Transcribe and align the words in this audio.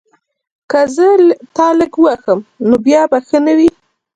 که 0.71 0.79
زه 0.95 1.05
تا 1.55 1.67
لږ 1.79 1.93
ووهم 1.99 2.39
نو 2.67 2.75
بیا 2.85 3.01
به 3.11 3.17
ښه 3.27 3.37
نه 3.45 3.53
وي 3.57 3.69